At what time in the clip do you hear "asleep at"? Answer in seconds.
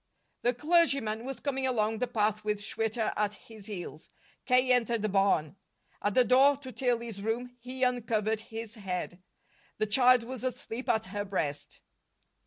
10.43-11.05